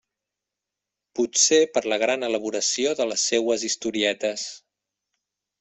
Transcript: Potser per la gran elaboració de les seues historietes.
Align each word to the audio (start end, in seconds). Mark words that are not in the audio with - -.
Potser 1.19 1.59
per 1.75 1.83
la 1.93 1.99
gran 2.05 2.29
elaboració 2.29 2.97
de 3.03 3.09
les 3.13 3.29
seues 3.33 3.67
historietes. 3.71 4.51